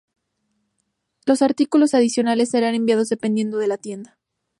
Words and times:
Los 1.27 1.43
artículos 1.43 1.93
adicionales 1.93 2.49
serán 2.49 2.73
enviados 2.73 3.07
dependiendo 3.09 3.59
de 3.59 3.67
la 3.67 3.77
tienda. 3.77 4.17